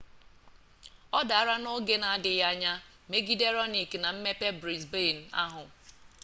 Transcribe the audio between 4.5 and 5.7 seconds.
brisbane ahụ